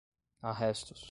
arrestos 0.43 0.99